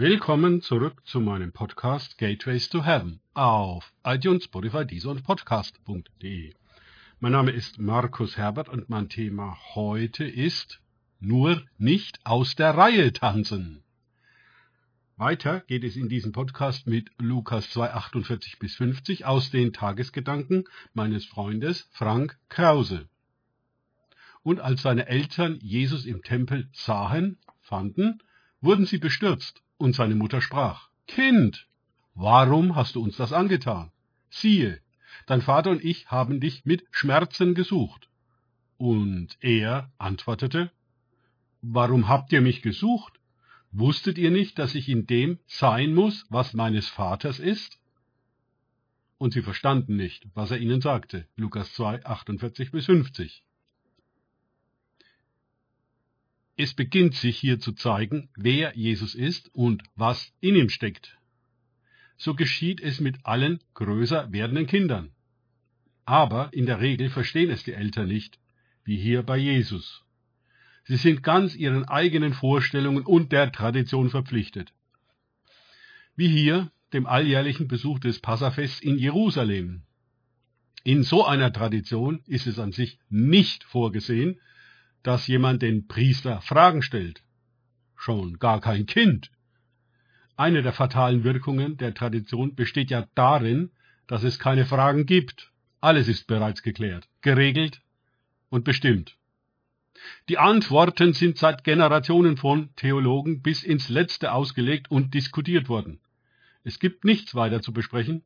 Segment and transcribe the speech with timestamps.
[0.00, 6.54] Willkommen zurück zu meinem Podcast Gateways to Heaven auf iTunes, Spotify, Deezer und Podcast.de.
[7.18, 10.80] Mein Name ist Markus Herbert und mein Thema heute ist
[11.18, 13.82] nur nicht aus der Reihe tanzen.
[15.16, 20.66] Weiter geht es in diesem Podcast mit Lukas 2, 48 bis 50 aus den Tagesgedanken
[20.94, 23.08] meines Freundes Frank Krause.
[24.44, 28.22] Und als seine Eltern Jesus im Tempel sahen, fanden,
[28.60, 31.66] wurden sie bestürzt, und seine Mutter sprach, Kind,
[32.14, 33.90] warum hast du uns das angetan?
[34.28, 34.80] Siehe,
[35.26, 38.08] dein Vater und ich haben dich mit Schmerzen gesucht.
[38.76, 40.70] Und er antwortete,
[41.60, 43.18] Warum habt ihr mich gesucht?
[43.72, 47.78] Wusstet ihr nicht, dass ich in dem sein muss, was meines Vaters ist?
[49.18, 51.26] Und sie verstanden nicht, was er ihnen sagte.
[51.36, 53.42] Lukas 2, 48 bis 50.
[56.60, 61.16] Es beginnt sich hier zu zeigen, wer Jesus ist und was in ihm steckt.
[62.16, 65.12] So geschieht es mit allen größer werdenden Kindern.
[66.04, 68.40] Aber in der Regel verstehen es die Eltern nicht,
[68.82, 70.02] wie hier bei Jesus.
[70.82, 74.72] Sie sind ganz ihren eigenen Vorstellungen und der Tradition verpflichtet.
[76.16, 79.82] Wie hier dem alljährlichen Besuch des Passafests in Jerusalem.
[80.82, 84.40] In so einer Tradition ist es an sich nicht vorgesehen,
[85.02, 87.22] dass jemand den Priester Fragen stellt.
[87.96, 89.30] Schon gar kein Kind.
[90.36, 93.70] Eine der fatalen Wirkungen der Tradition besteht ja darin,
[94.06, 95.50] dass es keine Fragen gibt.
[95.80, 97.82] Alles ist bereits geklärt, geregelt
[98.48, 99.16] und bestimmt.
[100.28, 106.00] Die Antworten sind seit Generationen von Theologen bis ins Letzte ausgelegt und diskutiert worden.
[106.64, 108.22] Es gibt nichts weiter zu besprechen.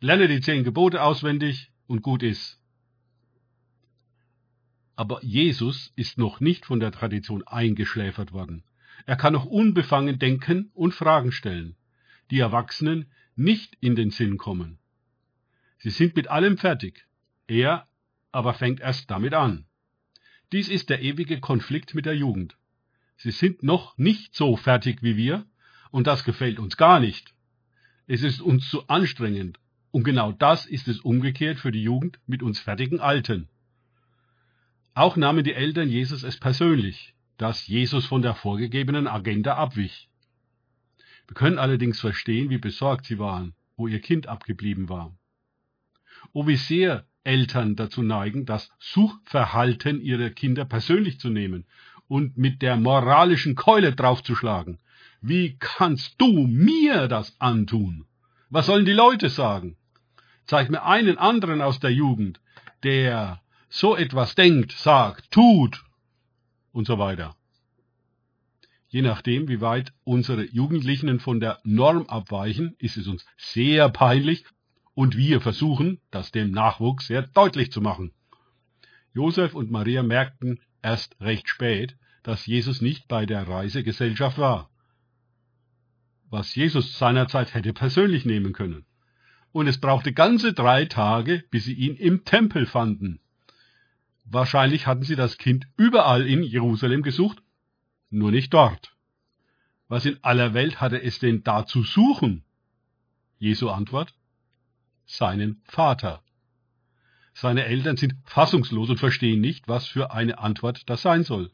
[0.00, 2.57] Lerne die zehn Gebote auswendig und gut ist.
[4.98, 8.64] Aber Jesus ist noch nicht von der Tradition eingeschläfert worden.
[9.06, 11.76] Er kann noch unbefangen denken und Fragen stellen,
[12.32, 14.80] die Erwachsenen nicht in den Sinn kommen.
[15.78, 17.06] Sie sind mit allem fertig.
[17.46, 17.86] Er
[18.32, 19.66] aber fängt erst damit an.
[20.50, 22.56] Dies ist der ewige Konflikt mit der Jugend.
[23.18, 25.46] Sie sind noch nicht so fertig wie wir,
[25.92, 27.34] und das gefällt uns gar nicht.
[28.08, 29.60] Es ist uns zu anstrengend,
[29.92, 33.48] und genau das ist es umgekehrt für die Jugend mit uns fertigen Alten.
[34.98, 40.08] Auch nahmen die Eltern Jesus es persönlich, dass Jesus von der vorgegebenen Agenda abwich.
[41.28, 45.16] Wir können allerdings verstehen, wie besorgt sie waren, wo ihr Kind abgeblieben war.
[46.32, 51.64] Oh, wie sehr Eltern dazu neigen, das Suchverhalten ihrer Kinder persönlich zu nehmen
[52.08, 54.80] und mit der moralischen Keule draufzuschlagen.
[55.20, 58.04] Wie kannst du mir das antun?
[58.50, 59.76] Was sollen die Leute sagen?
[60.44, 62.40] Zeig mir einen anderen aus der Jugend,
[62.82, 65.84] der so etwas denkt, sagt, tut
[66.72, 67.34] und so weiter.
[68.88, 74.44] Je nachdem, wie weit unsere Jugendlichen von der Norm abweichen, ist es uns sehr peinlich
[74.94, 78.12] und wir versuchen, das dem Nachwuchs sehr deutlich zu machen.
[79.12, 84.70] Josef und Maria merkten erst recht spät, dass Jesus nicht bei der Reisegesellschaft war,
[86.30, 88.86] was Jesus seinerzeit hätte persönlich nehmen können.
[89.52, 93.20] Und es brauchte ganze drei Tage, bis sie ihn im Tempel fanden.
[94.30, 97.42] Wahrscheinlich hatten sie das Kind überall in Jerusalem gesucht,
[98.10, 98.94] nur nicht dort.
[99.88, 102.44] Was in aller Welt hatte es denn da zu suchen?
[103.38, 104.14] Jesu Antwort
[105.06, 106.22] seinen Vater.
[107.32, 111.50] Seine Eltern sind fassungslos und verstehen nicht, was für eine Antwort das sein soll.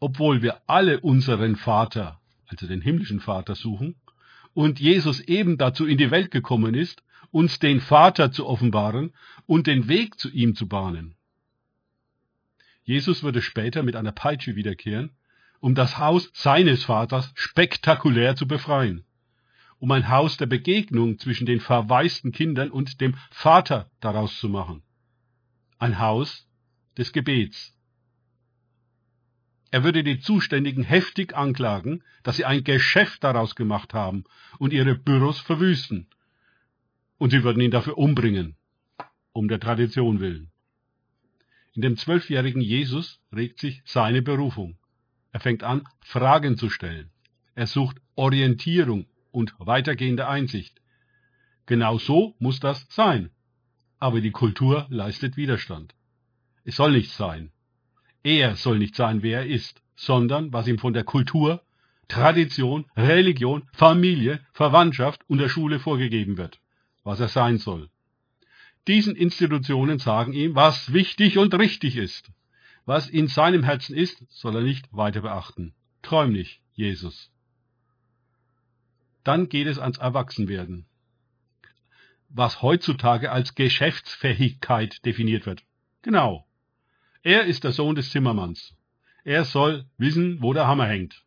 [0.00, 3.96] Obwohl wir alle unseren Vater, also den himmlischen Vater, suchen,
[4.54, 7.02] und Jesus eben dazu in die Welt gekommen ist,
[7.34, 9.12] uns den Vater zu offenbaren
[9.46, 11.16] und den Weg zu ihm zu bahnen.
[12.84, 15.10] Jesus würde später mit einer Peitsche wiederkehren,
[15.60, 19.04] um das Haus seines Vaters spektakulär zu befreien
[19.84, 24.82] um ein Haus der Begegnung zwischen den verwaisten Kindern und dem Vater daraus zu machen.
[25.78, 26.48] Ein Haus
[26.96, 27.76] des Gebets.
[29.70, 34.24] Er würde die Zuständigen heftig anklagen, dass sie ein Geschäft daraus gemacht haben
[34.58, 36.06] und ihre Büros verwüsten.
[37.18, 38.56] Und sie würden ihn dafür umbringen,
[39.32, 40.50] um der Tradition willen.
[41.74, 44.78] In dem zwölfjährigen Jesus regt sich seine Berufung.
[45.32, 47.10] Er fängt an, Fragen zu stellen.
[47.54, 50.80] Er sucht Orientierung und weitergehende Einsicht.
[51.66, 53.30] Genau so muss das sein.
[53.98, 55.94] Aber die Kultur leistet Widerstand.
[56.64, 57.50] Es soll nicht sein.
[58.22, 61.62] Er soll nicht sein, wer er ist, sondern was ihm von der Kultur,
[62.08, 66.60] Tradition, Religion, Familie, Verwandtschaft und der Schule vorgegeben wird,
[67.04, 67.90] was er sein soll.
[68.86, 72.30] Diesen Institutionen sagen ihm, was wichtig und richtig ist.
[72.86, 75.74] Was in seinem Herzen ist, soll er nicht weiter beachten.
[76.02, 77.30] Träum nicht, Jesus.
[79.22, 80.86] Dann geht es ans Erwachsenwerden.
[82.28, 85.62] Was heutzutage als Geschäftsfähigkeit definiert wird.
[86.02, 86.46] Genau.
[87.22, 88.76] Er ist der Sohn des Zimmermanns.
[89.24, 91.24] Er soll wissen, wo der Hammer hängt.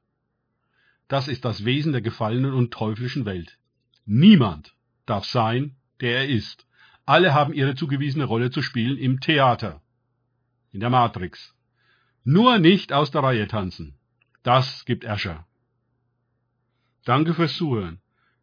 [1.07, 3.57] Das ist das Wesen der gefallenen und teuflischen Welt.
[4.05, 4.76] Niemand
[5.09, 6.67] darf sein, der er ist.
[7.05, 9.81] Alle haben ihre zugewiesene Rolle zu spielen im Theater,
[10.71, 11.55] in der Matrix.
[12.23, 13.95] Nur nicht aus der Reihe tanzen.
[14.43, 15.47] Das gibt Äscher.
[17.05, 18.01] Danke fürs Zuhören.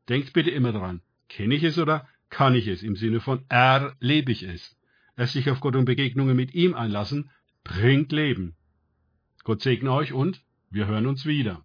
[0.09, 4.33] Denkt bitte immer dran, kenne ich es oder kann ich es im Sinne von erlebe
[4.33, 4.77] ich es.
[5.17, 7.31] Es sich auf Gott und Begegnungen mit ihm einlassen,
[7.63, 8.57] bringt Leben.
[9.45, 11.63] Gott segne euch und wir hören uns wieder.